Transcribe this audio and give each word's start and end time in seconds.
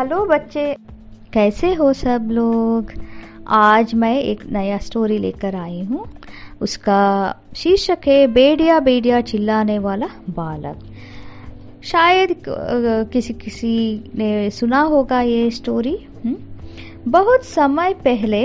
Hello 0.00 0.24
बच्चे। 0.26 0.62
कैसे 1.32 1.72
हो 1.74 1.92
सब 1.92 2.28
लोग? 2.32 2.92
आज 3.46 3.94
मैं 3.94 4.14
एक 4.18 4.44
नया 4.52 4.76
स्टोरी 4.78 5.16
लेकर 5.18 5.54
आई 5.54 5.82
हूँ। 5.84 6.04
उसका 6.60 7.00
शीर्षक 7.56 8.06
है, 8.06 8.26
बेडिया 8.26 8.78
बेडिया 8.80 9.20
चिल्लाने 9.20 9.78
वाला 9.78 10.06
बालक। 10.30 10.78
शायद 11.84 12.34
किसी 13.12 13.34
किसी 13.34 13.74
ने 14.14 14.50
सुना 14.50 14.80
होगा 14.84 15.20
ये 15.20 15.50
स्टोरी 15.50 15.96
हुँ? 16.24 16.34
बहुत 17.08 17.44
समय 17.44 17.94
पहले 17.94 18.42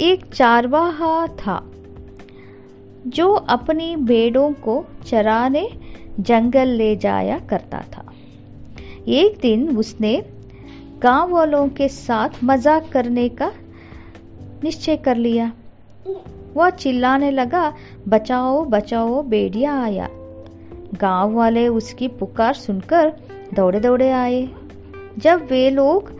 एक 0.00 0.24
चारवाहा 0.34 1.26
था, 1.36 1.58
जो 3.06 3.32
अपनी 3.32 3.94
भेड़ों 3.96 4.50
को 4.52 4.84
चराने 5.06 5.68
जंगल 6.20 6.68
ले 6.74 6.94
जाया 6.98 7.38
करता 7.50 7.82
था। 7.92 8.04
एक 9.08 9.38
दिन 9.42 9.76
उसने 9.76 10.41
गाँव 11.02 11.32
वालों 11.34 11.68
के 11.68 11.88
साथ 11.88 12.42
मज़ाक 12.44 12.88
करने 12.92 13.28
का 13.30 13.50
निश्चय 14.64 14.96
कर 14.96 15.16
लिया। 15.16 15.50
वह 16.56 16.70
चिल्लाने 16.70 17.30
लगा, 17.30 17.72
बचाओ 18.08 18.64
बचाओ, 18.64 19.22
बेड़िया 19.22 19.74
आया। 19.82 20.08
गाँव 21.00 21.34
वाले 21.34 21.66
उसकी 21.68 22.08
पुकार 22.08 22.54
सुनकर 22.54 23.12
दौड़े 23.54 23.80
दौड़े 23.80 24.10
आए। 24.10 24.48
जब 25.18 25.46
वे 25.50 25.68
लोग 25.70 26.12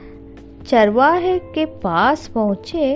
चरवाहे 0.66 1.38
के 1.55 1.64
पास 1.80 2.27
पहुँचे 2.28 2.94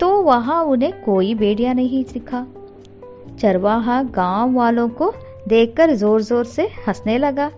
तो 0.00 0.10
वहाँ 0.22 0.62
उन्हें 0.64 0.92
कोई 1.02 1.34
बेड़िया 1.34 1.72
नहीं 1.72 2.04
दिखा। 2.04 2.46
चरवाहा 3.40 4.02
गाँव 4.14 4.54
वालों 4.54 4.88
को 4.90 5.12
देखकर 5.48 5.94
ज़ोर 5.94 6.22
ज़ोर 6.22 6.44
से 6.46 6.68
हंसने 6.88 7.18
लगा। 7.18 7.50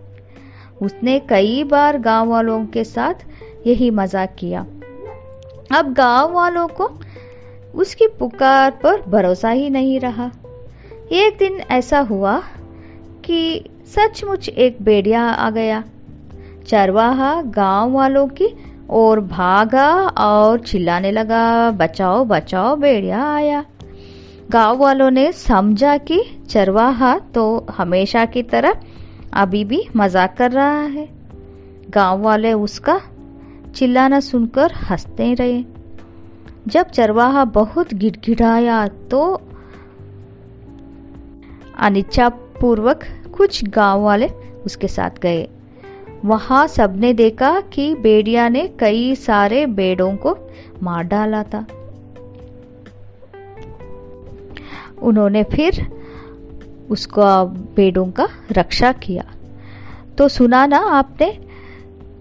उसने 0.82 1.18
कई 1.18 1.64
बार 1.64 1.98
गाँव 1.98 2.28
वालों 2.28 2.64
के 2.66 2.84
साथ 2.84 3.14
यही 3.66 3.90
मज़ाक 3.90 4.34
किया। 4.38 4.60
अब 5.78 5.92
गाँव 5.92 6.32
वालों 6.32 6.66
को 6.68 6.90
उसकी 7.74 8.06
पुकार 8.06 8.70
पर 8.70 9.02
भरोसा 9.08 9.50
ही 9.50 9.70
नहीं 9.70 10.00
रहा। 10.00 10.30
एक 11.12 11.36
दिन 11.38 11.60
ऐसा 11.70 11.98
हुआ 12.00 12.38
कि 13.24 13.64
सचमुच 13.86 14.48
एक 14.48 14.82
बेड़िया 14.82 15.22
आ 15.22 15.50
गया। 15.50 15.82
चरवाहा 16.66 17.42
गाँव 17.42 17.92
वालों 17.92 18.26
की 18.28 18.48
और 18.90 19.20
भागा 19.20 19.90
और 20.08 20.60
चिल्लाने 20.60 21.10
लगा, 21.10 21.70
बचाओ 21.70 22.24
बचाओ 22.24 22.76
बेड़िया 22.76 23.24
आया। 23.34 23.64
गाँव 24.50 24.78
वालों 24.78 25.10
ने 25.10 25.32
समझा 25.32 25.96
कि 25.96 26.22
चरवाहा 26.48 27.18
तो 27.18 27.66
हमेशा 27.70 28.24
की 28.24 28.42
तरह 28.42 28.74
अभी 29.32 29.64
भी 29.64 29.82
मज़ाक 29.96 30.36
कर 30.36 30.52
रहा 30.52 30.80
है। 30.80 31.08
गाँव 31.90 32.22
वाले 32.22 32.52
उसका 32.52 33.00
चिल्लाना 33.74 34.20
सुनकर 34.20 34.72
हँसते 34.90 35.34
रहे। 35.34 35.64
जब 36.68 36.86
चरवाहा 36.86 37.44
बहुत 37.44 37.94
गिड़गिड़ाया 37.94 38.86
तो 38.88 39.22
अनिच्छा 41.78 42.28
पूर्वक 42.28 43.04
कुछ 43.36 43.64
गाँव 43.64 44.02
वाले 44.02 44.28
उसके 44.66 44.88
साथ 44.88 45.10
गए। 45.10 45.48
वहाँ 46.24 46.66
सबने 46.66 47.12
देखा 47.12 47.60
कि 47.60 47.94
बेड़िया 47.94 48.48
ने 48.48 48.66
कई 48.68 49.14
सारे 49.14 49.66
बेड़ों 49.66 50.16
को 50.16 50.36
मार 50.82 51.04
डाला 51.04 51.42
था। 51.42 51.66
उन्होंने 55.02 55.42
फिर 55.44 55.80
उसका 56.90 57.44
पेड़ों 57.76 58.06
का 58.10 58.28
रक्षा 58.52 58.92
किया। 58.92 59.24
तो 60.18 60.28
सुना 60.28 60.66
ना 60.66 60.78
आपने, 60.78 61.30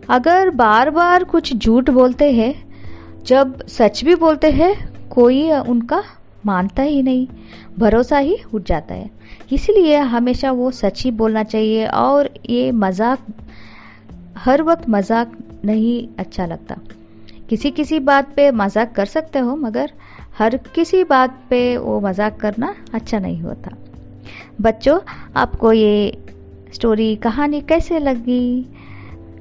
अगर 0.09 0.49
बार 0.49 0.89
बार 0.89 1.23
कुछ 1.23 1.53
झूठ 1.53 1.89
बोलते 1.89 2.31
हैं, 2.31 2.53
जब 3.23 3.65
सच 3.67 4.03
भी 4.03 4.15
बोलते 4.15 4.51
हैं, 4.51 4.73
कोई 5.09 5.51
उनका 5.51 6.03
मानता 6.45 6.83
ही 6.83 7.01
नहीं, 7.03 7.27
भरोसा 7.79 8.17
ही 8.17 8.37
उठ 8.53 8.63
जाता 8.63 8.95
है। 8.95 9.09
इसलिए 9.51 9.97
हमेशा 9.97 10.51
वो 10.51 10.71
सच 10.71 11.03
ही 11.03 11.11
बोलना 11.11 11.43
चाहिए 11.43 11.87
और 11.87 12.29
ये 12.49 12.71
मज़ाक, 12.71 13.25
हर 14.37 14.61
वक्त 14.61 14.89
मज़ाक 14.89 15.31
नहीं 15.65 16.07
अच्छा 16.19 16.45
लगता। 16.45 16.75
किसी 17.49 17.71
किसी 17.71 17.99
बात 17.99 18.33
पे 18.35 18.51
मज़ाक 18.51 18.93
कर 18.95 19.05
सकते 19.05 19.39
हो, 19.39 19.55
मगर 19.55 19.91
हर 20.37 20.57
किसी 20.75 21.03
बात 21.03 21.39
पे 21.49 21.77
वो 21.77 21.99
मज़ाक 21.99 22.39
करना 22.39 22.75
अच्छा 22.93 23.19
नहीं 23.19 23.41
होता। 23.41 23.71
बच्चों, 24.61 24.99
आपको 25.35 25.71
ये 25.71 26.17
स्टोरी 26.73 27.15
कहानी 27.15 27.61
कैसे 27.61 27.99
लगी? 27.99 28.65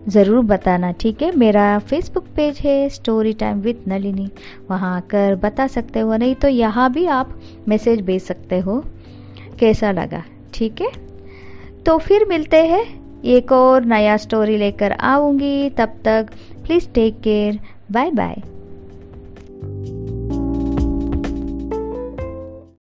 ज़रूर 0.09 0.45
बताना, 0.45 0.91
ठीक 0.93 1.23
है? 1.23 1.31
मेरा 1.37 1.79
फेसबुक 1.79 2.25
पेज 2.37 2.59
है 2.59 2.89
स्टोरी 2.89 3.33
टाइम 3.33 3.61
विथ 3.61 3.89
नलिनी 3.89 4.29
वहाँ 4.71 4.97
आकर 4.97 5.35
बता 5.35 5.67
सकते 5.67 6.01
हो, 6.01 6.17
नहीं 6.17 6.35
तो 6.35 6.49
यहाँ 6.49 6.93
भी 6.93 7.07
आप 7.07 7.39
मैसेज 7.69 8.01
भेज 8.01 8.23
सकते 8.23 8.59
हो। 8.59 8.83
कैसा 9.61 9.93
लगा? 9.93 10.23
ठीक 10.55 10.81
है? 10.81 10.91
तो 11.87 11.99
फिर 11.99 12.25
मिलते 12.29 12.67
हैं। 12.67 12.85
एक 13.25 13.53
और 13.53 13.85
नया 13.85 14.17
स्टोरी 14.17 14.57
लेकर 14.57 14.93
आऊँगी। 14.93 15.71
तब 15.71 16.01
तक 16.05 16.31
please 16.65 16.89
take 16.89 17.21
care 17.21 17.61
bye 17.93 18.11
bye 18.11 18.43